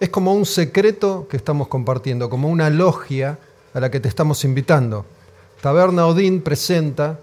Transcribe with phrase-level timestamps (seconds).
[0.00, 3.38] es como un secreto que estamos compartiendo, como una logia
[3.74, 5.04] a la que te estamos invitando.
[5.60, 7.18] Taberna Odín presenta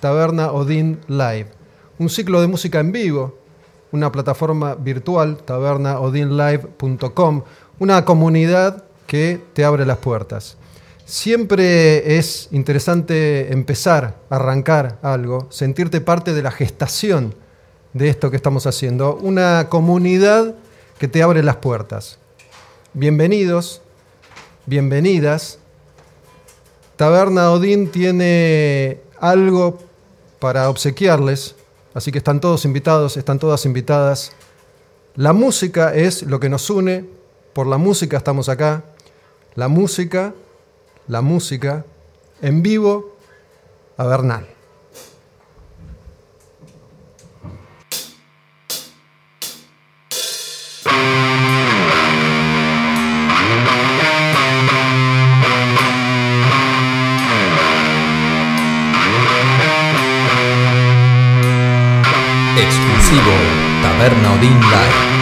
[0.00, 1.48] Taberna Odín Live,
[1.98, 3.36] un ciclo de música en vivo,
[3.92, 7.42] una plataforma virtual, tabernaodinlive.com,
[7.80, 10.56] una comunidad que te abre las puertas.
[11.04, 17.34] Siempre es interesante empezar, arrancar algo, sentirte parte de la gestación
[17.92, 20.54] de esto que estamos haciendo, una comunidad
[21.00, 22.19] que te abre las puertas.
[22.92, 23.82] Bienvenidos,
[24.66, 25.60] bienvenidas.
[26.96, 29.78] Taberna Odín tiene algo
[30.40, 31.54] para obsequiarles,
[31.94, 34.32] así que están todos invitados, están todas invitadas.
[35.14, 37.04] La música es lo que nos une,
[37.52, 38.82] por la música estamos acá.
[39.54, 40.34] La música,
[41.06, 41.84] la música,
[42.42, 43.14] en vivo,
[43.98, 44.48] a Bernal.
[63.10, 63.34] Exclusivo
[63.82, 65.19] Taberna Odin Live.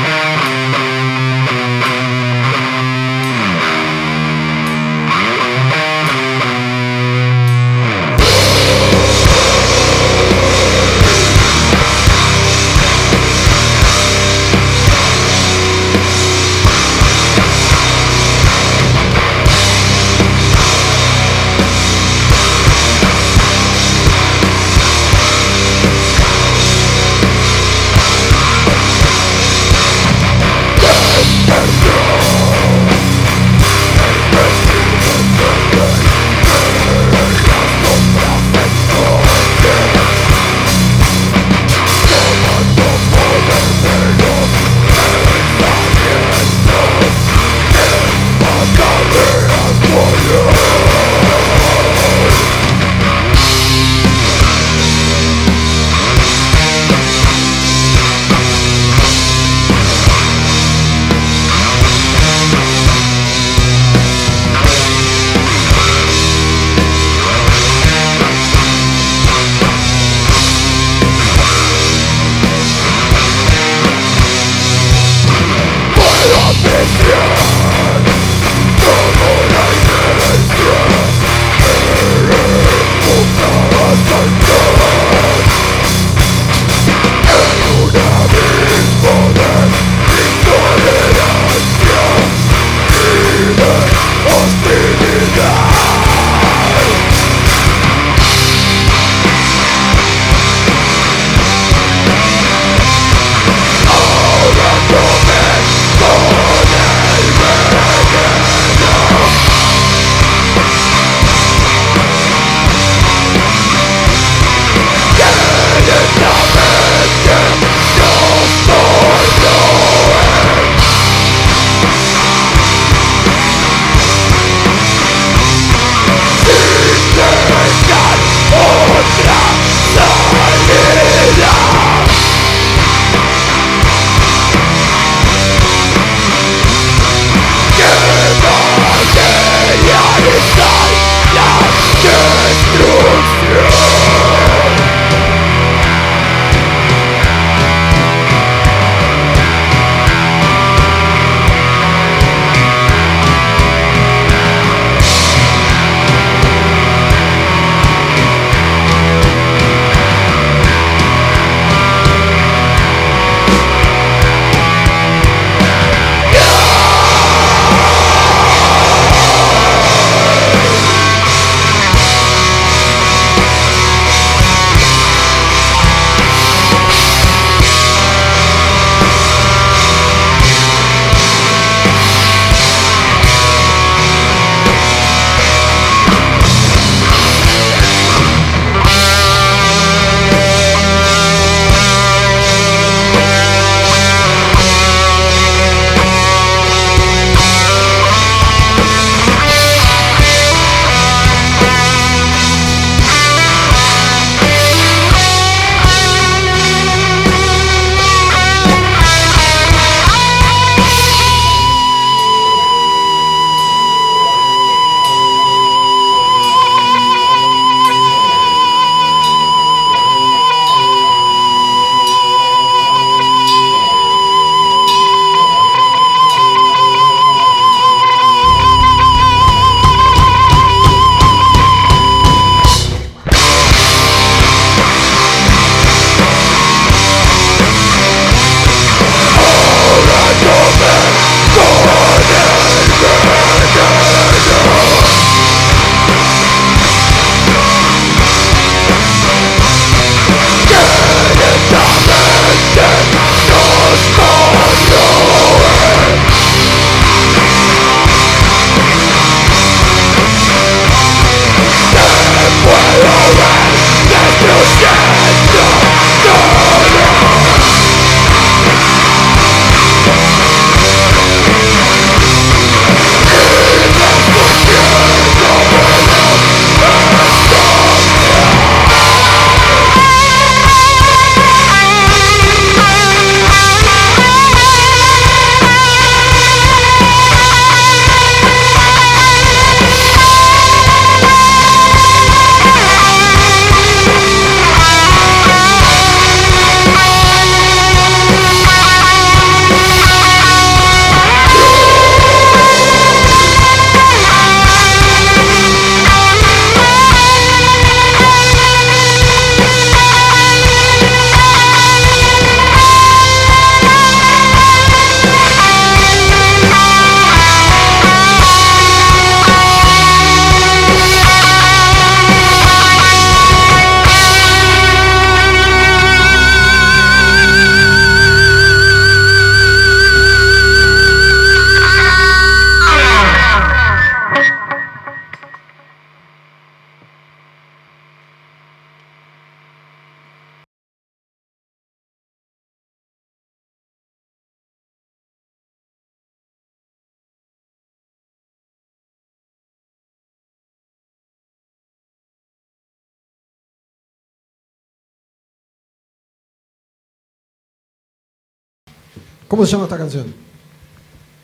[359.48, 360.34] ¿Cómo se llama esta canción?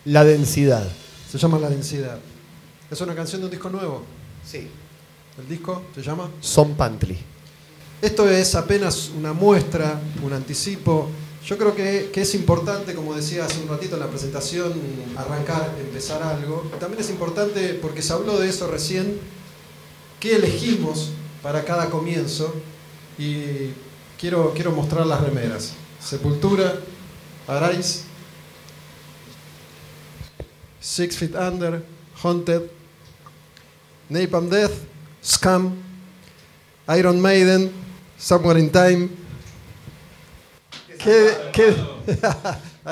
[0.04, 0.86] La densidad.
[1.30, 2.18] Se llama La Densidad.
[2.90, 4.02] ¿Es una canción de un disco nuevo?
[4.46, 4.68] Sí.
[5.38, 6.28] ¿El disco se llama?
[6.38, 7.16] Son Pantry.
[8.02, 11.08] Esto es apenas una muestra, un anticipo.
[11.46, 14.74] Yo creo que, que es importante, como decía hace un ratito en la presentación,
[15.16, 16.70] arrancar, empezar algo.
[16.78, 19.18] También es importante, porque se habló de eso recién,
[20.20, 21.08] qué elegimos
[21.42, 22.54] para cada comienzo.
[23.18, 23.70] Y
[24.20, 25.72] quiero, quiero mostrar las remeras.
[26.00, 26.78] Sepultura,
[27.46, 28.04] Arise,
[30.80, 31.82] Six Feet Under,
[32.22, 32.70] Haunted,
[34.08, 34.72] Napalm Death,
[35.22, 35.72] Scam,
[36.88, 37.72] Iron Maiden,
[38.18, 39.08] Somewhere in Time.
[40.98, 41.74] ¿Qué, qué?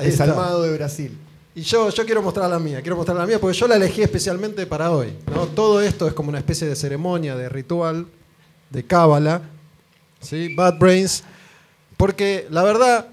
[0.03, 1.19] Desalmado de Brasil.
[1.55, 4.03] Y yo, yo quiero mostrar la mía, quiero mostrar la mía porque yo la elegí
[4.03, 5.13] especialmente para hoy.
[5.35, 5.47] ¿no?
[5.47, 8.07] Todo esto es como una especie de ceremonia, de ritual,
[8.71, 9.43] de cábala,
[10.21, 10.55] ¿sí?
[10.55, 11.23] Bad Brains,
[11.99, 13.07] porque la verdad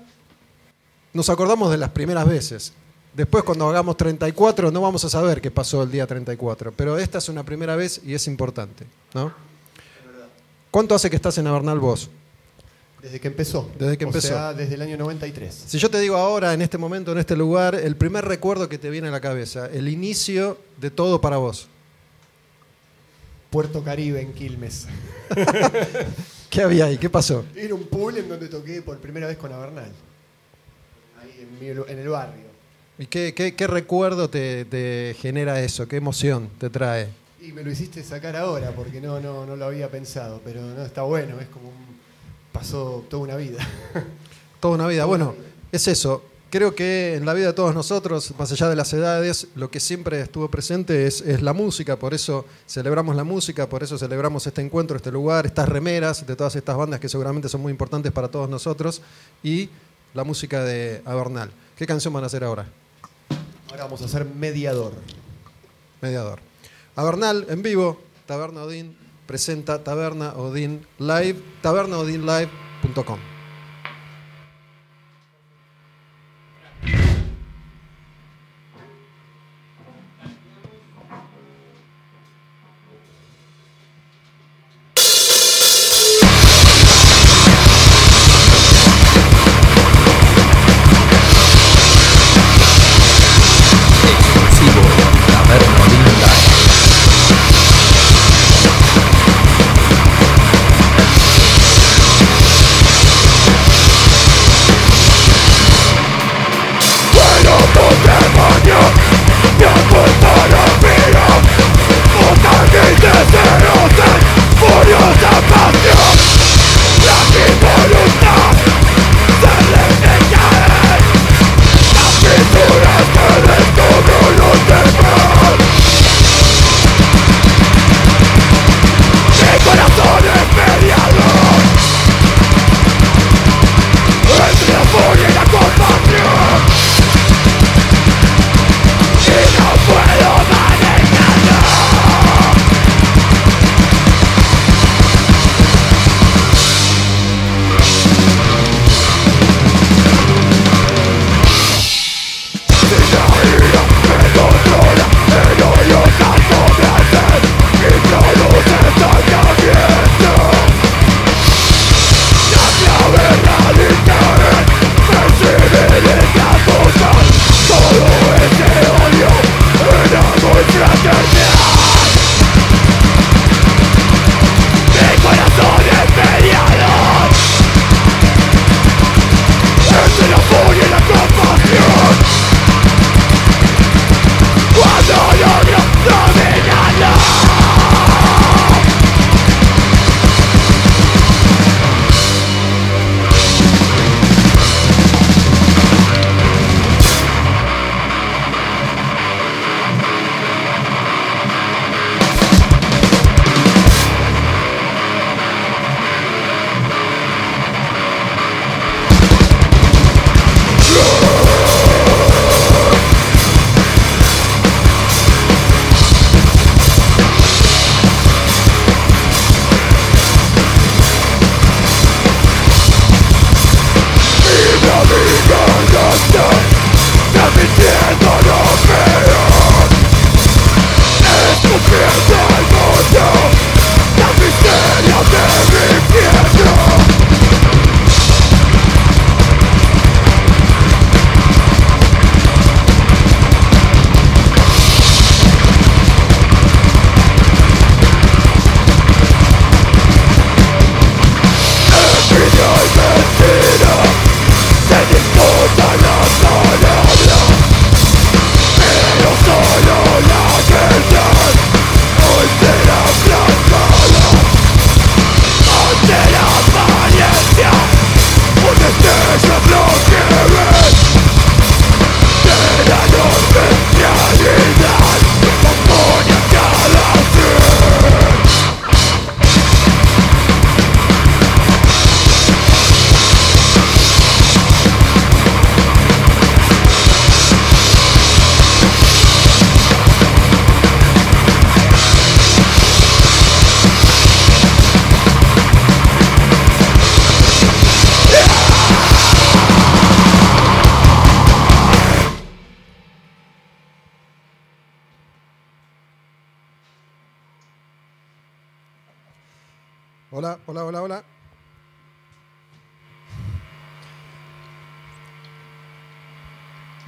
[1.13, 2.73] nos acordamos de las primeras veces.
[3.13, 7.17] Después cuando hagamos 34 no vamos a saber qué pasó el día 34, pero esta
[7.17, 8.85] es una primera vez y es importante.
[9.13, 9.33] ¿no?
[10.71, 12.09] ¿Cuánto hace que estás en Avernal vos?
[13.01, 13.69] Desde que empezó.
[13.79, 14.27] Desde que empezó.
[14.27, 15.63] O sea, desde el año 93.
[15.67, 18.77] Si yo te digo ahora, en este momento, en este lugar, el primer recuerdo que
[18.77, 21.67] te viene a la cabeza, el inicio de todo para vos.
[23.49, 24.85] Puerto Caribe en Quilmes.
[26.49, 26.97] ¿Qué había ahí?
[26.97, 27.45] ¿Qué pasó?
[27.55, 29.91] Era un pool en donde toqué por primera vez con Avernal.
[31.39, 32.49] En, mi- en el barrio.
[32.97, 35.87] ¿Y qué, qué- qué recuerdo te, te genera eso?
[35.87, 37.07] ¿Qué emoción te trae?
[37.41, 40.83] Y me lo hiciste sacar ahora porque no, no, no lo había pensado, pero no
[40.83, 41.75] está bueno, es como un,
[42.51, 43.65] pasó toda una vida.
[44.59, 45.05] Toda una vida.
[45.05, 45.35] Bueno,
[45.71, 46.21] es eso.
[46.49, 49.79] Creo que en la vida de todos nosotros, más allá de las edades, lo que
[49.79, 51.95] siempre estuvo presente es, es la música.
[51.97, 56.35] Por eso celebramos la música, por eso celebramos este encuentro, este lugar, estas remeras de
[56.35, 59.01] todas estas bandas que seguramente son muy importantes para todos nosotros
[59.43, 59.69] y
[60.13, 61.51] la música de Avernal.
[61.77, 62.67] ¿Qué canción van a hacer ahora?
[63.69, 64.93] Ahora vamos a hacer mediador.
[66.01, 66.39] Mediador.
[66.95, 68.97] Avernal en vivo, Taberna Odín
[69.29, 73.38] presenta Taberna Odín Live, tabernaodinlive.com.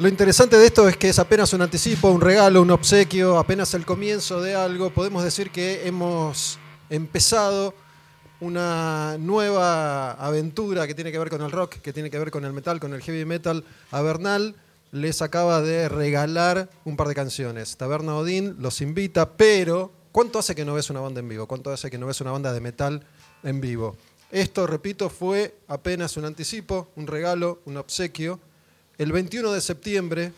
[0.01, 3.75] Lo interesante de esto es que es apenas un anticipo, un regalo, un obsequio, apenas
[3.75, 4.89] el comienzo de algo.
[4.89, 6.57] Podemos decir que hemos
[6.89, 7.75] empezado
[8.39, 12.45] una nueva aventura que tiene que ver con el rock, que tiene que ver con
[12.45, 13.63] el metal, con el heavy metal.
[13.91, 14.55] A Bernal
[14.91, 17.77] les acaba de regalar un par de canciones.
[17.77, 21.45] Taberna Odín los invita, pero ¿cuánto hace que no ves una banda en vivo?
[21.45, 23.05] ¿Cuánto hace que no ves una banda de metal
[23.43, 23.95] en vivo?
[24.31, 28.39] Esto, repito, fue apenas un anticipo, un regalo, un obsequio.
[28.97, 30.33] El 21 de septiembre,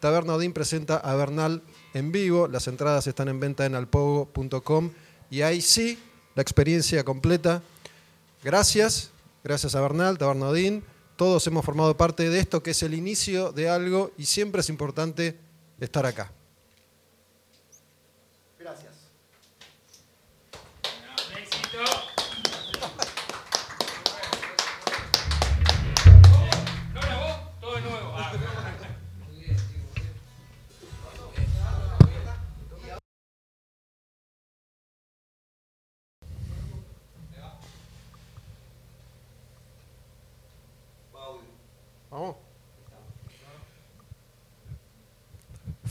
[0.00, 1.62] Taberna Odín presenta a Bernal
[1.94, 2.48] en vivo.
[2.48, 4.90] Las entradas están en venta en alpogo.com
[5.30, 5.98] y ahí sí,
[6.34, 7.62] la experiencia completa.
[8.42, 9.10] Gracias,
[9.44, 10.82] gracias a Bernal, Taberna Odín.
[11.16, 14.68] Todos hemos formado parte de esto, que es el inicio de algo y siempre es
[14.68, 15.38] importante
[15.78, 16.32] estar acá.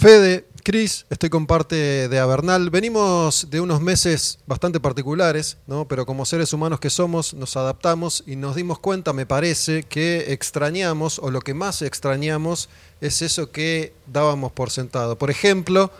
[0.01, 2.71] Fede, Cris, estoy con parte de Avernal.
[2.71, 5.85] Venimos de unos meses bastante particulares, ¿no?
[5.85, 10.33] pero como seres humanos que somos, nos adaptamos y nos dimos cuenta, me parece, que
[10.33, 12.67] extrañamos, o lo que más extrañamos,
[12.99, 15.19] es eso que dábamos por sentado.
[15.19, 15.91] Por ejemplo,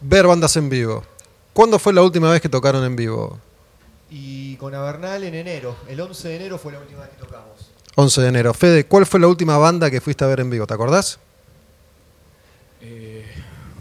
[0.00, 1.04] ver bandas en vivo.
[1.52, 3.38] ¿Cuándo fue la última vez que tocaron en vivo?
[4.08, 5.76] Y con Avernal en enero.
[5.86, 7.70] El 11 de enero fue la última vez que tocamos.
[7.94, 8.54] 11 de enero.
[8.54, 10.66] Fede, ¿cuál fue la última banda que fuiste a ver en vivo?
[10.66, 11.18] ¿Te acordás?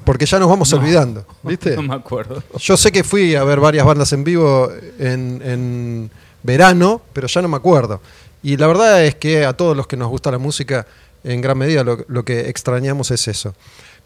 [0.09, 0.79] Porque ya nos vamos No.
[0.79, 1.75] olvidando, ¿viste?
[1.75, 2.41] no me acuerdo.
[2.57, 6.11] Yo sé que fui a ver varias bandas en vivo en, en
[6.41, 8.01] verano, pero ya no me acuerdo.
[8.41, 10.87] Y la verdad es que a todos los que nos gusta la música,
[11.23, 13.53] en gran medida lo, lo que extrañamos es eso.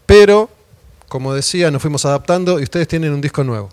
[0.04, 0.50] Pero,
[1.08, 3.70] como decía, nos fuimos adaptando y ustedes tienen un disco nuevo.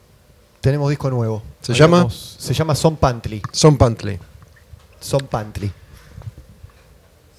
[0.62, 1.44] Tenemos disco nuevo.
[1.62, 2.08] ¿Se llama?
[2.10, 3.42] Se llama Son Pantly.
[3.52, 4.18] Son Pantley.
[5.02, 5.70] Son Pantly.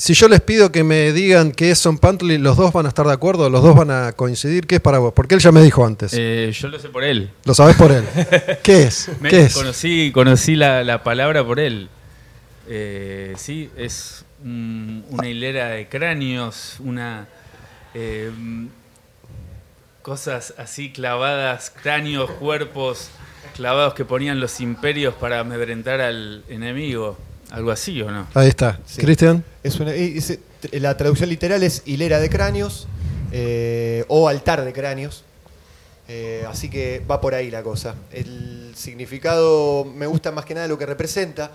[0.03, 2.89] Si yo les pido que me digan qué es Son Pantley, ¿los dos van a
[2.89, 3.49] estar de acuerdo?
[3.49, 4.67] ¿Los dos van a coincidir?
[4.67, 5.13] ¿Qué es para vos?
[5.15, 6.13] Porque él ya me dijo antes.
[6.19, 7.31] Eh, yo lo sé por él.
[7.45, 8.05] Lo sabés por él.
[8.65, 9.09] ¿Qué es?
[9.21, 9.55] Me- ¿Qué es?
[9.55, 11.89] Conocí, conocí la, la palabra por él.
[12.67, 17.29] Eh, sí, es un- una hilera de cráneos, una
[17.95, 18.33] eh,
[20.03, 23.09] cosas así clavadas, cráneos, cuerpos
[23.55, 27.17] clavados que ponían los imperios para amedrentar al enemigo.
[27.53, 28.27] Algo así, ¿o no?
[28.35, 28.81] Ahí está.
[28.87, 29.01] Sí.
[29.01, 29.45] Cristian.
[29.63, 30.39] Es una- y- es-
[30.73, 32.87] la traducción literal es hilera de cráneos
[33.31, 35.25] eh, o altar de cráneos.
[36.09, 37.95] Eh, así que va por ahí la cosa.
[38.11, 41.51] El significado me gusta más que nada lo que representa,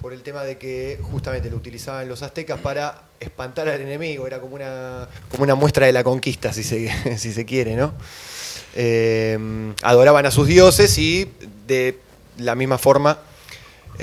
[0.00, 4.26] por el tema de que justamente lo utilizaban los aztecas para espantar al enemigo.
[4.26, 7.92] Era como una, como una muestra de la conquista, si se, si se quiere, ¿no?
[8.74, 11.30] Eh, adoraban a sus dioses y
[11.66, 11.98] de
[12.38, 13.18] la misma forma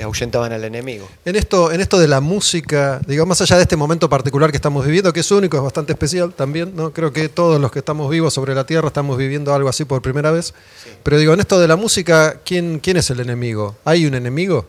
[0.02, 1.08] ahuyentaban al enemigo.
[1.24, 4.56] En esto, en esto de la música, digo, más allá de este momento particular que
[4.56, 6.92] estamos viviendo, que es único, es bastante especial también, ¿no?
[6.92, 10.02] Creo que todos los que estamos vivos sobre la Tierra estamos viviendo algo así por
[10.02, 10.54] primera vez.
[11.02, 13.76] Pero digo, en esto de la música, ¿quién, quién es el enemigo?
[13.84, 14.66] ¿Hay un enemigo?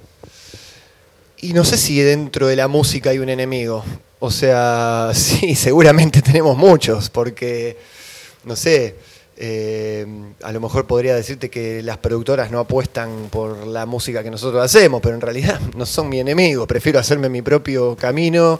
[1.39, 3.83] Y no sé si dentro de la música hay un enemigo.
[4.19, 7.77] O sea, sí, seguramente tenemos muchos, porque,
[8.43, 8.95] no sé,
[9.37, 10.05] eh,
[10.43, 14.63] a lo mejor podría decirte que las productoras no apuestan por la música que nosotros
[14.63, 16.65] hacemos, pero en realidad no son mi enemigo.
[16.67, 18.59] Prefiero hacerme mi propio camino.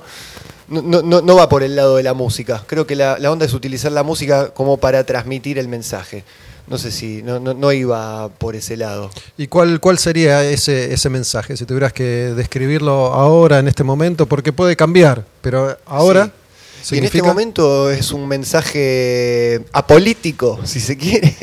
[0.70, 2.64] No, no- no- no va por el lado de la música.
[2.68, 6.24] Creo que la, la onda es utilizar la música como para transmitir el mensaje.
[6.68, 9.10] No sé si, no, no- no iba por ese lado.
[9.38, 11.56] ¿Y cuál, cuál sería ese, ese mensaje?
[11.56, 16.26] Si tuvieras que describirlo ahora, en este momento, porque puede cambiar, pero ahora...
[16.26, 16.32] Sí.
[16.92, 21.36] Y en este momento es un mensaje apolítico, si se quiere,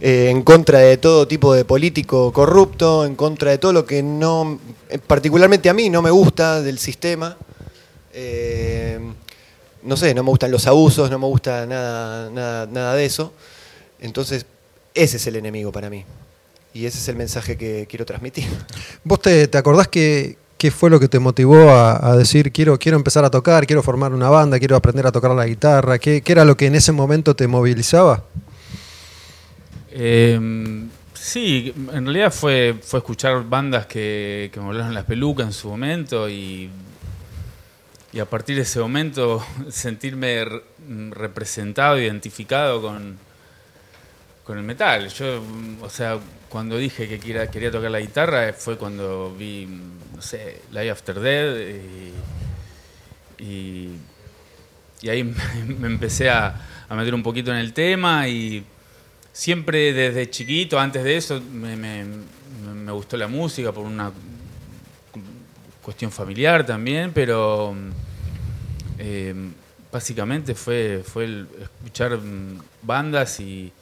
[0.00, 4.02] eh, en contra de todo tipo de político corrupto, en contra de todo lo que
[4.02, 7.36] no, eh, particularmente a mí, no me gusta del sistema.
[8.12, 9.00] Eh,
[9.82, 13.32] no sé, no me gustan los abusos, no me gusta nada, nada, nada de eso.
[14.00, 14.46] Entonces,
[14.94, 16.04] ese es el enemigo para mí.
[16.72, 18.46] Y ese es el mensaje que quiero transmitir.
[19.04, 22.96] ¿Vos te, te acordás que, qué fue lo que te motivó a, decir quiero, quiero
[22.96, 25.98] empezar a tocar, quiero formar una banda, quiero aprender a tocar la guitarra?
[25.98, 28.24] ¿Qué, qué era lo que en ese momento te movilizaba?
[29.90, 30.40] Eh,
[31.12, 35.68] sí, en realidad fue, fue escuchar bandas que, que me volaron las pelucas en su
[35.68, 36.70] momento y,
[38.14, 40.62] y a partir de ese momento sentirme re-
[41.10, 43.18] representado, identificado con,
[44.44, 45.10] con el metal.
[45.10, 45.42] Yo,
[45.82, 46.18] o sea,
[46.54, 49.66] cuando dije que quería, tocar la guitarra eh, fue cuando vi,
[50.14, 51.56] no sé, Live After Dead
[53.40, 53.90] y,
[55.02, 55.24] y, ahí
[55.80, 56.54] me empecé a,
[56.90, 58.64] meter un poquito en el tema y
[59.32, 62.04] siempre desde chiquito, antes de eso, me,
[62.92, 64.12] gustó la música por una
[65.82, 67.74] cuestión familiar también, pero
[69.00, 69.34] eh,
[69.90, 73.72] básicamente fue, fue el escuchar mm, bandas y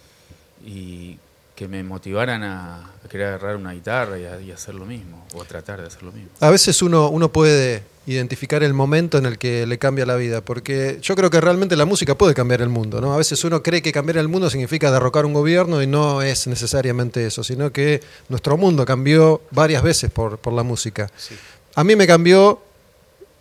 [1.54, 5.42] que me motivaran a, querer agarrar una guitarra y, a- y hacer lo mismo, o
[5.42, 6.30] a tratar de hacer lo mismo.
[6.40, 10.40] A veces uno, uno puede identificar el momento en el que le cambia la vida,
[10.40, 13.12] porque yo creo que realmente la música puede cambiar el mundo, ¿no?
[13.12, 16.46] A veces uno cree que cambiar el mundo significa derrocar un gobierno y no es
[16.46, 21.10] necesariamente eso, sino que nuestro mundo cambió varias veces por, por la música.
[21.16, 21.34] Sí.
[21.76, 22.60] A mí me cambió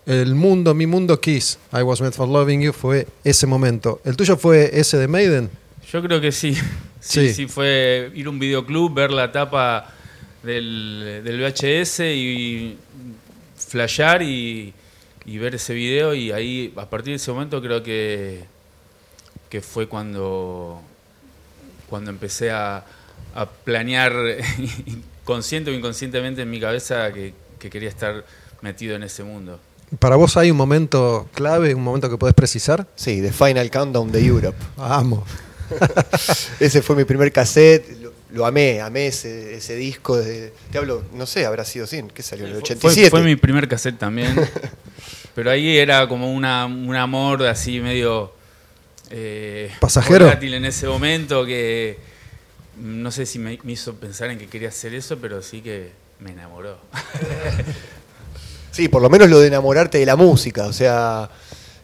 [0.05, 4.01] el mundo, mi mundo Kiss, I Was Meant for Loving You, fue ese momento.
[4.03, 5.49] ¿El tuyo fue ese de Maiden?
[5.91, 6.55] Yo creo que sí.
[7.03, 7.33] Sí, Sí.
[7.33, 9.91] sí, fue ir a un videoclub, ver la tapa
[10.43, 12.77] del, del VHS y
[13.57, 14.71] flashear y,
[15.25, 18.43] y ver ese video y ahí, a partir de ese momento creo que,
[19.49, 20.79] que fue cuando,
[21.89, 22.85] cuando empecé a,
[23.33, 24.13] a planear
[25.23, 28.23] consciente o inconscientemente en mi cabeza que, que quería estar
[28.61, 29.59] metido en ese mundo.
[29.97, 32.85] ¿Para vos hay un momento clave, un momento que podés precisar?
[32.95, 34.57] Sí, The Final Countdown de Europe.
[34.77, 35.23] Vamos.
[36.59, 40.17] Ese fue mi primer cassette, lo, lo amé, amé ese, ese disco.
[40.17, 42.45] De, te hablo, no sé, habrá sido 100, ¿qué salió?
[42.45, 43.09] ¿En el Fue- 87?
[43.09, 44.35] Fue, mi primer cassette también.
[45.35, 48.33] pero ahí era como una, un amor así medio...
[49.09, 50.25] eh, ¿Pasajero?
[50.25, 51.97] volátil en ese momento que
[52.79, 55.91] no sé si me, me hizo pensar en que quería hacer eso, pero sí que
[56.19, 56.77] me enamoró.
[58.71, 60.65] Sí, por lo menos lo de enamorarte de la música.
[60.65, 61.29] O sea,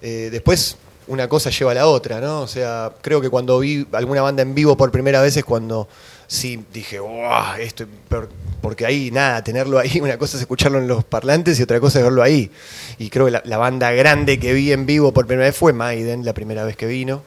[0.02, 2.42] eh, después una cosa lleva a la otra, ¿no?
[2.42, 5.88] O sea, creo que cuando vi alguna banda en vivo por primera vez es cuando
[6.28, 7.58] sí dije, ¡guau!
[7.60, 8.30] Esto, por-
[8.62, 12.00] porque ahí, nada, tenerlo ahí, una cosa es escucharlo en los parlantes y otra cosa
[12.00, 12.52] es verlo ahí.
[12.98, 16.26] Y creo que la, banda grande que vi en vivo por primera vez fue Maiden,
[16.26, 17.24] la primera vez que vino.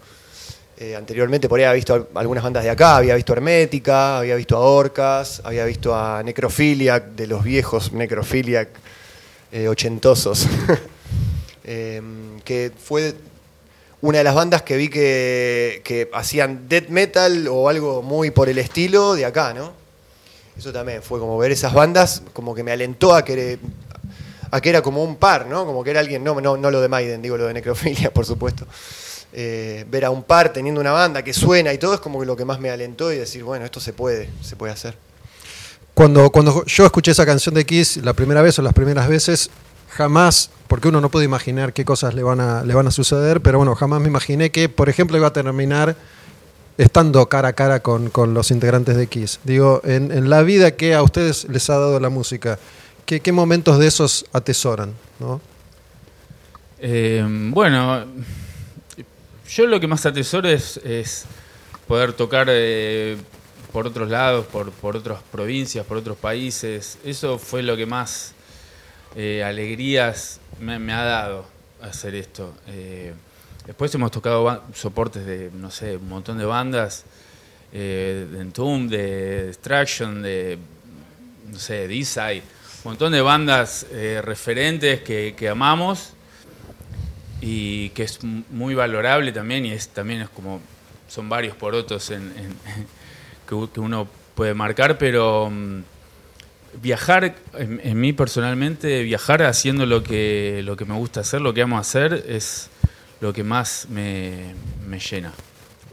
[0.78, 4.34] Eh, anteriormente por ahí había visto al- algunas bandas de acá, había visto Hermética, había
[4.34, 8.68] visto a Orcas, había visto a Necrophiliac, de los viejos Necrophiliac
[9.52, 10.46] eh, ochentosos.
[11.62, 12.00] Eh,
[12.42, 13.14] que fue
[14.02, 18.48] una de las bandas que vi que, que hacían death metal o algo muy por
[18.48, 19.72] el estilo de acá, ¿no?
[20.56, 23.58] Eso también fue como ver esas bandas, como que me alentó a que,
[24.50, 25.64] a que era como un par, ¿no?
[25.64, 28.26] Como que era alguien, no, no, no lo de Maiden, digo lo de Necrofilia, por
[28.26, 28.66] supuesto.
[29.32, 32.36] Eh, ver a un par teniendo una banda que suena y todo es como lo
[32.36, 34.96] que más me alentó y decir, bueno, esto se puede, se puede hacer.
[35.94, 39.50] Cuando, cuando yo escuché esa canción de Kiss la primera vez o las primeras veces,
[39.90, 43.40] jamás, porque uno no puede imaginar qué cosas le van a, le van a suceder,
[43.40, 45.96] pero bueno, jamás me imaginé que, por ejemplo, iba a terminar
[46.79, 49.40] estando cara a cara con, con los integrantes de Kiss.
[49.44, 52.59] Digo, en, en la vida que a ustedes les ha dado la música,
[53.05, 54.94] ¿qué, qué momentos de esos atesoran?
[55.18, 55.40] ¿no?
[56.79, 58.07] Eh, bueno,
[59.48, 61.24] yo lo que más atesoro es, es
[61.87, 63.16] poder tocar eh,
[63.72, 66.98] por otros lados, por, por otras provincias, por otros países.
[67.05, 68.33] Eso fue lo que más
[69.16, 71.46] eh, alegrías me, ha dado
[71.83, 72.55] hacer esto.
[72.68, 73.12] Eh,
[73.66, 77.05] después hemos tocado soportes de, no sé, un montón de bandas,
[77.73, 80.59] eh, de Entomb, de Destruction, de,
[81.51, 82.42] no sé, D-Side,
[82.85, 83.87] un montón de bandas
[84.23, 86.14] referentes que, amamos
[87.40, 90.61] y que es muy valorable también y es también es como
[91.09, 92.57] son varios porotos en, en-
[93.73, 95.83] que uno puede marcar pero mm,
[96.83, 101.52] viajar en, en mí personalmente viajar haciendo lo que lo que me gusta hacer lo
[101.52, 102.70] que amo hacer es
[103.20, 104.54] lo que más me,
[104.87, 105.33] me llena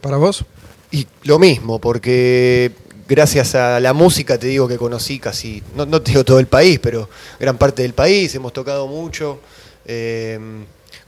[0.00, 0.44] ¿Para vos?
[0.90, 2.70] Y lo mismo, porque
[3.08, 6.46] gracias a la música te digo que conocí casi, no, no te digo todo el
[6.46, 7.10] país, pero
[7.40, 9.40] gran parte del país, hemos tocado mucho.
[9.86, 10.38] eh,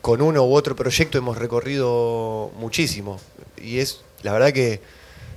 [0.00, 3.20] con uno u otro proyecto hemos recorrido muchísimo.
[3.62, 4.80] Y es, la verdad que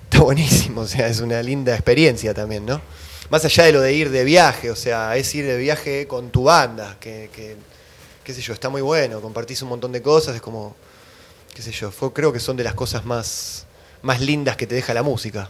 [0.05, 2.81] está buenísimo, o sea, es una linda experiencia también, ¿no?
[3.29, 6.29] Más allá de lo de ir de viaje, o sea, es ir de viaje con
[6.29, 7.29] tu banda, que,
[8.23, 10.75] qué sé yo, está muy bueno, compartís un montón de cosas, es como,
[11.53, 13.65] qué sé yo, fue, creo que son de las cosas más,
[14.01, 15.49] más lindas que te deja la música.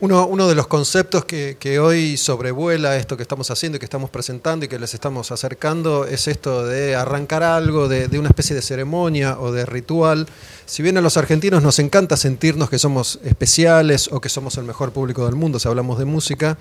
[0.00, 4.64] Uno, de los conceptos que, hoy sobrevuela esto que estamos haciendo y que estamos presentando
[4.64, 9.40] y que les estamos acercando es esto de arrancar algo, de, una especie de ceremonia
[9.40, 10.28] o de ritual.
[10.66, 14.64] Si bien a los argentinos nos encanta sentirnos que somos especiales o que somos el
[14.64, 16.56] mejor público del mundo si hablamos de música,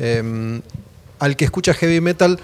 [0.00, 0.60] eh,
[1.20, 2.40] al que escucha heavy metal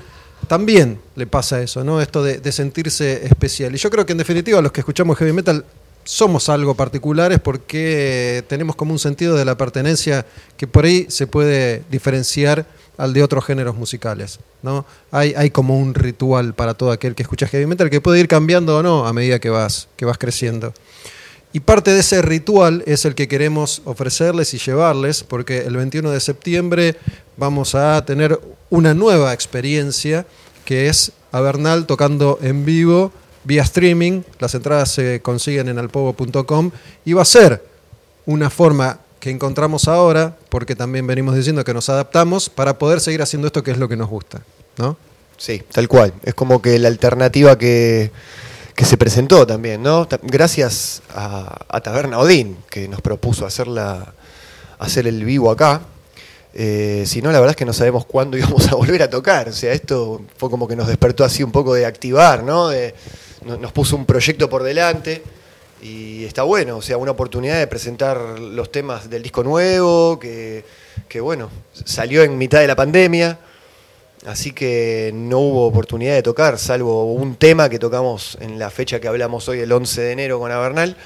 [0.46, 2.00] también le pasa eso, ¿no?
[2.00, 3.74] Esto de, de sentirse especial.
[3.74, 5.64] Y yo creo que en definitiva los que escuchamos heavy metal
[6.06, 10.24] somos algo particulares porque tenemos como un sentido de la pertenencia
[10.56, 12.64] que por ahí se puede diferenciar
[12.96, 14.38] al de otros géneros musicales.
[14.62, 14.86] ¿no?
[15.10, 18.78] Hay, como un ritual para todo aquel que escucha heavy metal que puede ir cambiando
[18.78, 20.72] o no a medida que vas, que vas creciendo.
[21.52, 26.10] Y parte de ese ritual es el que queremos ofrecerles y llevarles, porque el 21
[26.10, 26.96] de septiembre
[27.36, 28.38] vamos a tener
[28.70, 30.26] una nueva experiencia
[30.64, 33.12] que es Avernal tocando en vivo
[33.46, 34.22] vía streaming.
[34.38, 36.70] Las entradas se consiguen en alpovo.com
[37.04, 37.64] y va a ser
[38.26, 43.22] una forma que encontramos ahora, porque también venimos diciendo que nos adaptamos, para poder seguir
[43.22, 44.42] haciendo esto que es lo que nos gusta.
[44.76, 44.96] ¿no?
[45.36, 46.12] Sí, tal cual.
[46.22, 48.10] Es como que la alternativa que,
[48.74, 50.06] que se presentó también, ¿no?
[50.22, 54.14] Gracias a, a Taberna Odín, que nos propuso hacerla,
[54.78, 55.82] hacer el vivo acá.
[56.58, 59.48] Eh, si no, la verdad es que no sabemos cuándo íbamos a volver a tocar.
[59.48, 62.68] O sea, esto fue como que nos despertó así un poco de activar, ¿no?
[62.68, 62.94] De-
[63.44, 65.22] no- nos puso un proyecto por delante
[65.82, 70.64] y está bueno, o sea, una oportunidad de presentar los temas del disco nuevo, que,
[71.08, 71.50] que bueno,
[71.84, 73.38] salió en mitad de la pandemia.
[74.24, 78.98] Así que no hubo oportunidad de tocar, salvo un tema que tocamos en la fecha
[78.98, 80.96] que hablamos hoy, el 11 de enero con Avernal.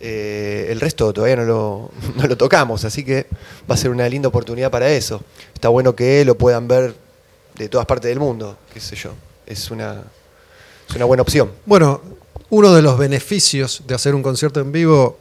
[0.00, 1.90] Eh, el resto todavía no
[2.26, 3.26] lo, tocamos, así que
[3.70, 5.22] va a ser una linda oportunidad para eso.
[5.54, 6.94] Está bueno que lo puedan ver
[7.56, 9.12] de todas partes del mundo, qué sé yo.
[9.46, 10.02] Es una,
[10.88, 11.50] es una buena opción.
[11.66, 12.00] Bueno,
[12.50, 15.18] uno de los beneficios de hacer un concierto en vivo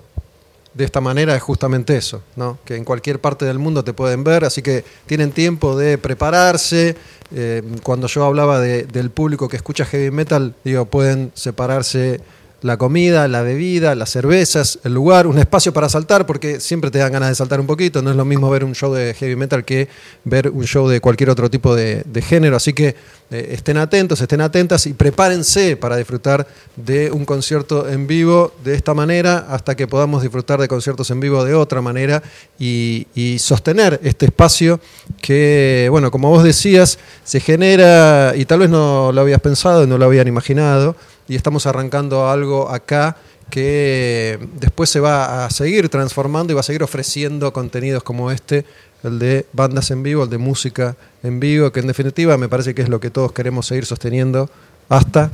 [0.73, 2.59] de esta manera es justamente eso, ¿no?
[2.63, 6.95] que en cualquier parte del mundo te pueden ver, así que tienen tiempo de prepararse.
[7.33, 12.21] Eh, cuando yo hablaba de- del público que escucha heavy metal, digo, pueden separarse
[12.61, 16.97] la comida, la bebida, las cervezas, el lugar, un espacio para saltar, porque siempre te
[16.97, 18.01] dan ganas de saltar un poquito.
[18.01, 19.87] No es lo mismo ver un show de heavy metal que
[20.23, 22.55] ver un show de cualquier otro tipo de, género.
[22.55, 22.95] Así que
[23.29, 28.73] eh, estén atentos, estén atentas y prepárense para disfrutar de un concierto en vivo de
[28.73, 32.23] esta manera hasta que podamos disfrutar de conciertos en vivo de otra manera
[32.57, 34.79] y, y sostener este espacio
[35.21, 39.99] que, bueno, como vos decías, se genera y tal vez no lo habías pensado, no
[39.99, 40.95] lo habían imaginado
[41.27, 43.17] y estamos arrancando algo acá
[43.49, 48.65] que después se va a seguir transformando y va a seguir ofreciendo contenidos como este,
[49.03, 52.75] el de bandas en vivo, el de música en vivo, que en definitiva me parece
[52.75, 54.49] que es lo que todos queremos seguir sosteniendo
[54.89, 55.31] hasta...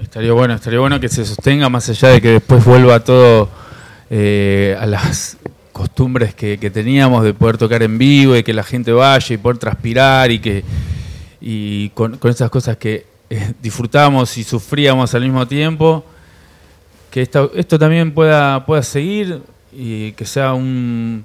[0.00, 3.48] Estaría bueno, estaría bueno que se sostenga más allá de que después vuelva todo
[4.10, 5.36] eh, a las
[5.72, 9.38] costumbres que, que teníamos de poder tocar en vivo y que la gente vaya y
[9.38, 10.64] poder transpirar y que
[11.40, 16.04] y con, con esas cosas que eh, disfrutamos y sufríamos al mismo tiempo,
[17.10, 21.24] que esta- esto también pueda, pueda seguir y que sea un,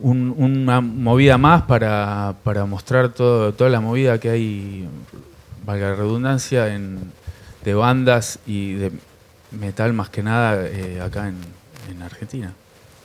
[0.00, 4.88] un- una movida más para, para mostrar todo, toda la movida que hay,
[5.64, 6.98] valga la redundancia, en,
[7.64, 8.92] de bandas y de
[9.50, 11.36] metal más que nada eh, acá en,
[11.90, 12.52] en Argentina.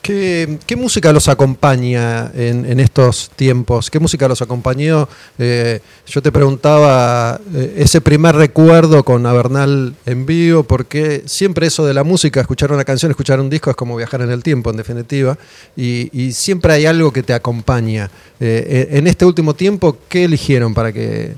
[0.02, 3.92] ¿Qué, música los acompaña en, en estos tiempos?
[3.92, 5.08] ¿Qué música los acompañó?
[5.38, 11.86] Eh, yo te preguntaba eh, ese primer recuerdo con Avernal en vivo, porque siempre eso
[11.86, 14.72] de la música, escuchar una canción, escuchar un disco es como viajar en el tiempo,
[14.72, 15.38] en definitiva,
[15.76, 18.10] y, siempre hay algo que te acompaña.
[18.40, 21.36] Eh, en este último tiempo, ¿qué eligieron para que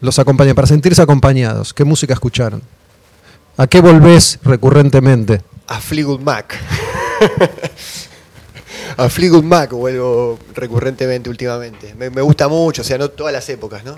[0.00, 1.72] los acompañe, para sentirse acompañados?
[1.72, 2.60] ¿Qué música escucharon?
[3.56, 5.40] ¿A qué volvés recurrentemente?
[5.66, 6.58] A Fleetwood Mac.
[8.96, 11.94] a Fleetwood Mac vuelvo recurrentemente últimamente.
[11.94, 13.94] Me, me gusta mucho, o sea, no todas las épocas, ¿no?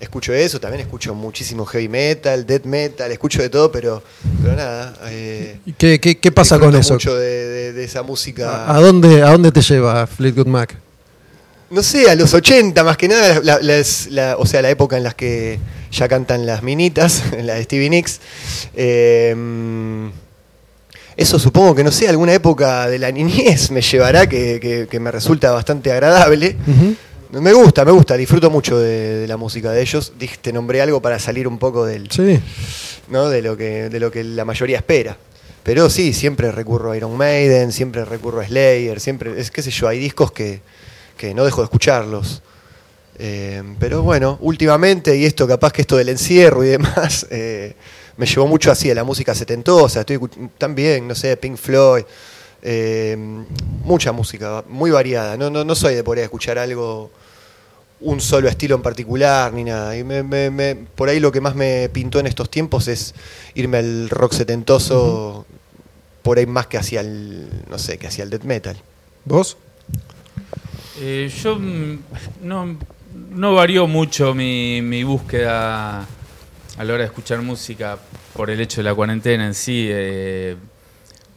[0.00, 4.02] Escucho eso, también escucho muchísimo heavy metal, death metal, escucho de todo, pero,
[4.42, 4.94] pero nada.
[5.06, 6.94] eh, ¿Y ¿Qué, qué, qué pasa con eso?
[6.94, 8.72] mucho de, de- de esa música.
[8.72, 10.76] ¿A dónde, ¿A dónde te lleva Fleetwood Mac?
[11.70, 14.96] No sé, a los 80 más que nada, la- las- la- o sea, la época
[14.96, 15.58] en las que
[15.90, 18.20] ya cantan las minitas, la de Stevie Nicks.
[18.74, 19.34] Eh,
[21.18, 25.00] eso supongo que, no sé, alguna época de la niñez me llevará que, que- que
[25.00, 26.56] me resulta bastante agradable.
[27.30, 30.12] Me gusta, me gusta, disfruto mucho de, de la música de ellos.
[30.40, 32.40] Te nombré algo para salir un poco del, Sí.
[33.08, 33.28] ¿no?
[33.28, 35.16] de, lo que, de lo que la mayoría espera.
[35.62, 39.70] Pero sí, siempre recurro a Iron Maiden, siempre recurro a Slayer, siempre, es qué sé
[39.70, 40.60] yo, hay discos que,
[41.18, 42.40] que no dejo de escucharlos.
[43.18, 47.74] Eh, pero bueno, últimamente, y esto capaz que esto del encierro y demás, eh,
[48.18, 50.18] me llevó mucho así a la música setentosa, estoy
[50.58, 52.04] también, no sé, Pink Floyd,
[52.60, 53.16] eh,
[53.84, 55.36] mucha música, muy variada.
[55.36, 57.10] No, no, no soy de por ahí escuchar algo,
[58.00, 59.96] un solo estilo en particular, ni nada.
[59.96, 63.14] Y me- me- me- por ahí lo que más me pintó en estos tiempos es
[63.54, 65.46] irme al rock setentoso,
[66.22, 68.76] por ahí más que hacia el, no sé, que hacia el death metal.
[69.24, 69.56] ¿Vos?
[71.00, 71.98] Eh, yo mm,
[72.42, 72.76] no,
[73.30, 76.06] no varió mucho mi, mi búsqueda
[76.78, 77.98] a la hora de escuchar música
[78.34, 79.88] por el hecho de la cuarentena en sí.
[79.90, 80.56] eh,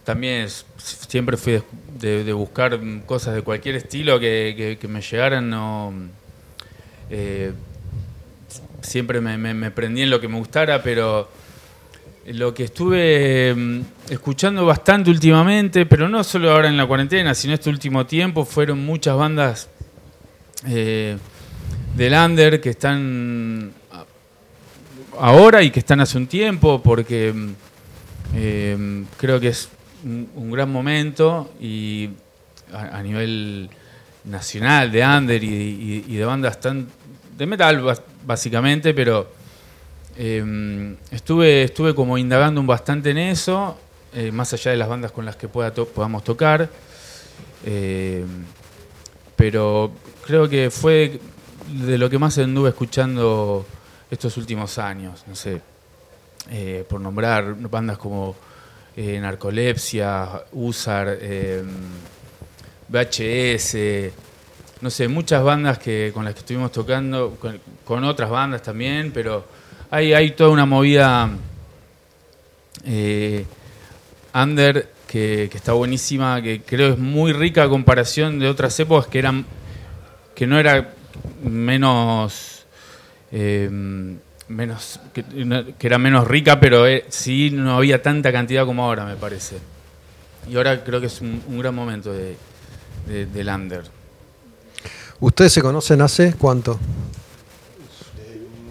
[0.04, 1.62] también siempre fui
[2.00, 5.50] de, buscar cosas de cualquier estilo que, me llegaran.
[5.50, 5.94] No,
[7.10, 7.54] eh,
[8.82, 11.30] siempre me, me- prendí en lo que me gustara, pero
[12.28, 17.54] lo que estuve mm, escuchando bastante últimamente, pero no solo ahora en la cuarentena, sino
[17.54, 19.70] este último tiempo, fueron muchas bandas
[20.68, 21.18] eh,
[21.96, 23.72] del under que están
[25.20, 27.34] ahora y que están hace un tiempo, porque
[28.36, 29.70] eh, creo que es
[30.04, 32.10] un, gran momento y
[32.74, 33.70] a, nivel
[34.24, 36.88] nacional de under y, de bandas tan
[37.38, 39.32] de metal básicamente, pero
[40.18, 43.78] eh, estuve estuve como indagando un bastante en eso,
[44.14, 46.70] eh, más allá de las bandas con las que pueda podamos tocar.
[49.36, 49.92] Pero
[50.26, 51.20] creo que fue
[51.72, 53.66] de lo que más anduve escuchando
[54.12, 55.62] estos últimos años, no sé,
[56.52, 58.36] eh, por nombrar bandas como
[58.96, 61.64] eh, Narcolepsia, Usar, eh,
[62.90, 64.12] VHS,
[64.82, 69.12] no sé, muchas bandas que con las que estuvimos tocando, con, con otras bandas también,
[69.14, 69.46] pero
[69.90, 71.30] hay, hay toda una movida
[72.84, 73.46] eh,
[74.34, 79.08] under que, que está buenísima, que creo es muy rica a comparación de otras épocas
[79.08, 79.46] que eran
[80.36, 80.94] que no era
[81.44, 82.61] menos
[83.32, 83.70] eh,
[84.48, 85.24] menos que,
[85.78, 89.58] que era menos rica, pero eh, sí no había tanta cantidad como ahora, me parece.
[90.50, 92.36] Y ahora creo que es un, un gran momento de,
[93.08, 93.84] de- del under.
[95.20, 96.80] ¿Ustedes se conocen hace cuánto?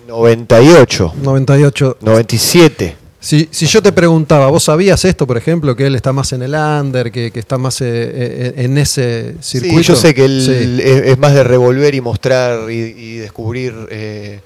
[0.09, 1.96] 98, 98.
[2.01, 2.96] 97.
[3.23, 6.42] Si, si yo te preguntaba, ¿vos sabías esto, por ejemplo, que él está más en
[6.42, 9.79] el under, que, que está más eh, eh, en ese circuito?
[9.79, 10.83] Sí, yo sé que él Sí.
[10.83, 14.40] es, es más de revolver y mostrar y, y descubrir eh,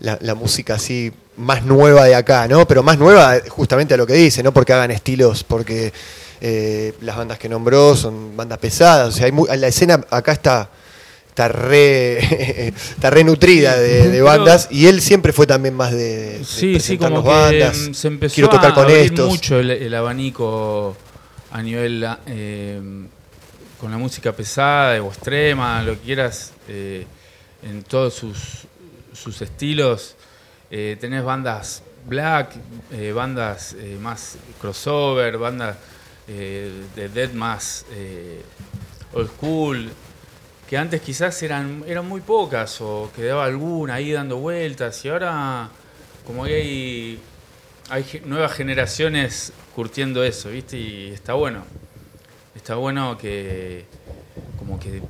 [0.00, 2.66] la, la música así más nueva de acá, ¿no?
[2.66, 5.92] Pero más nueva justamente a lo que dice, no porque hagan estilos, porque
[6.40, 10.70] eh, las bandas que nombró son bandas pesadas, o sea, hay la escena acá está
[11.28, 12.18] está re
[12.68, 16.44] está re nutrida de, de Pero- bandas y él siempre fue también más de, de
[16.44, 17.76] Sí, sí, como que bandas.
[17.90, 19.28] mm, se empezó Quiero tocar a con abrir estos.
[19.28, 20.96] mucho el, el abanico
[21.52, 22.80] a nivel eh,
[23.80, 27.06] con la música pesada o extrema, lo que quieras, eh,
[27.62, 28.66] en todos sus,
[29.22, 30.16] sus estilos.
[30.70, 32.56] Eh, tenés bandas black,
[32.92, 35.76] eh, bandas eh, más crossover, bandas
[36.26, 37.84] eh, de death más
[39.12, 39.88] old school,
[40.68, 45.68] que antes quizás eran, eran muy pocas o quedaba alguna ahí dando vueltas y ahora
[46.26, 47.20] como que hay,
[47.88, 50.76] hay nuevas generaciones curtiendo eso, ¿viste?
[50.76, 51.64] Y está bueno.
[52.54, 53.86] Está bueno que
[54.58, 55.00] como que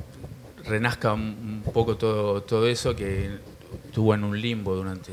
[0.64, 3.38] renazca un poco todo, todo eso que
[3.98, 5.11] estuvo en un limbo durante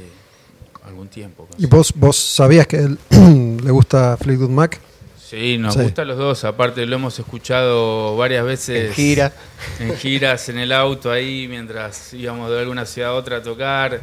[0.85, 1.47] algún tiempo.
[1.57, 2.99] ¿Y vos, vos sabías que él
[3.63, 4.79] le gusta Fleetwood Mac?
[5.19, 5.81] Sí, nos Sí.
[5.81, 6.43] gustan los dos.
[6.43, 8.89] Aparte lo hemos escuchado varias veces.
[8.89, 9.33] En gira.
[9.79, 14.01] En giras, en el auto ahí, mientras íbamos de alguna ciudad a otra a tocar.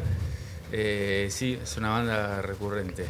[0.73, 3.05] Eh, sí, es una banda recurrente.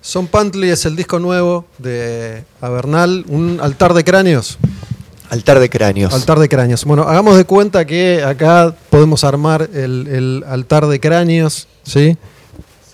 [0.00, 4.56] Son Pantley es el disco nuevo de Avernal, un altar de cráneos.
[5.30, 6.14] Altar de cráneos.
[6.14, 6.84] Altar de cráneos.
[6.84, 12.16] Bueno, hagamos de cuenta que acá podemos armar el, el altar de cráneos, ¿sí?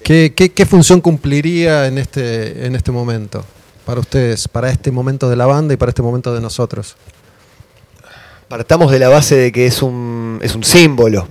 [0.03, 3.45] ¿Qué, qué, qué función cumpliría en este, en este momento
[3.87, 6.97] para ustedes, para este momento de la banda y para este momento de nosotros?
[8.49, 11.29] Partamos de la base de que es un, es un símbolo.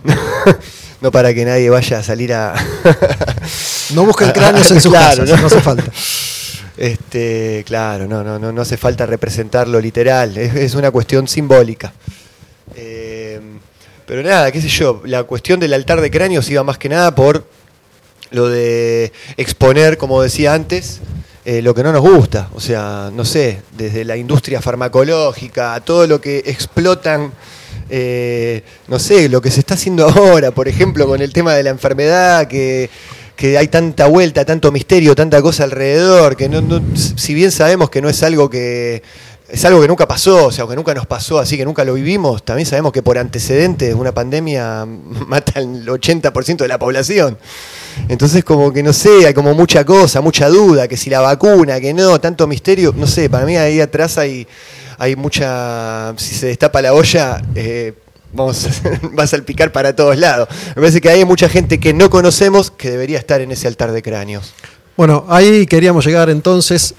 [1.02, 2.54] no para que nadie vaya a salir a.
[3.94, 5.42] No busquen cráneos en sus Claro, casas, ¿no?
[5.42, 5.84] no hace falta.
[6.84, 11.94] Este, claro, no, no, no, no hace falta representarlo literal, es, una cuestión simbólica.
[12.76, 13.40] Eh,
[14.06, 17.16] pero nada, qué sé yo, la cuestión del altar de cráneos iba más que nada
[17.16, 17.48] por
[18.32, 21.00] lo de exponer, como decía antes,
[21.46, 22.50] eh, lo que no nos gusta.
[22.54, 27.32] O sea, no sé, desde la industria farmacológica a todo lo que explotan,
[27.90, 31.64] eh, no sé, lo que se está haciendo ahora, por ejemplo, con el tema de
[31.64, 32.90] la enfermedad, que,
[33.36, 38.02] que hay tanta vuelta, tanto misterio, tanta cosa alrededor, que no, si bien sabemos que
[38.02, 39.02] no es algo que
[39.50, 41.94] es algo que nunca pasó, o sea, que nunca nos pasó, así que nunca lo
[41.94, 44.86] vivimos, también sabemos que por antecedentes una pandemia
[45.28, 47.38] mata el 80% de la población.
[48.10, 51.80] Entonces como que no sé, hay como mucha cosa, mucha duda, que si la vacuna,
[51.80, 54.48] que no, tanto misterio, no sé, para mí ahí atrás hay,
[54.98, 57.94] hay mucha, si se destapa la olla, eh,
[58.34, 58.68] vamos,
[59.18, 60.48] va a salpicar para todos lados.
[60.70, 63.92] Me parece que hay mucha gente que no conocemos que debería estar en ese altar
[63.92, 64.54] de cráneos.
[64.98, 66.94] Bueno, ahí queríamos llegar entonces,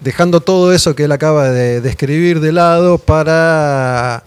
[0.00, 4.24] dejando todo eso que él acaba de describir de lado para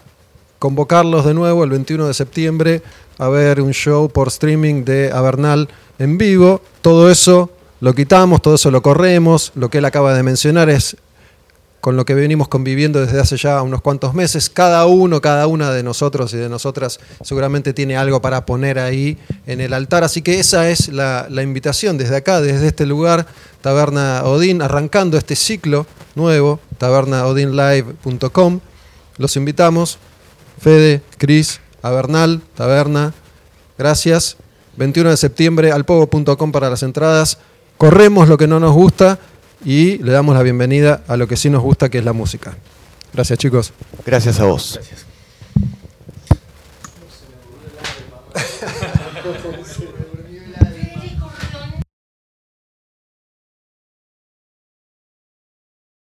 [0.58, 2.82] convocarlos de nuevo el 21 de septiembre
[3.18, 6.60] a ver un show por streaming de Avernal en vivo.
[6.80, 9.52] Todo eso lo quitamos, todo eso lo corremos.
[9.54, 10.96] Lo que él acaba de mencionar es
[11.82, 14.48] con lo que venimos conviviendo desde hace ya unos cuantos meses.
[14.48, 19.18] Cada uno, cada una de nosotros y de nosotras seguramente tiene algo para poner ahí
[19.48, 20.04] en el altar.
[20.04, 23.26] Así que esa es la, invitación desde acá, desde este lugar,
[23.62, 28.60] Taberna Odín, arrancando este ciclo nuevo, tabernaodinlive.com.
[29.18, 29.98] Los invitamos,
[30.60, 33.12] Fede, Cris, a Bernal, Taberna,
[33.76, 34.36] gracias.
[34.76, 37.38] 21 de septiembre, alpogo.com para las entradas.
[37.76, 39.18] Corremos lo que no nos gusta
[39.64, 42.56] y le damos la bienvenida a lo que sí nos gusta, que es la música.
[43.12, 43.72] Gracias, chicos.
[44.04, 44.74] Gracias a vos.
[44.74, 45.06] Gracias.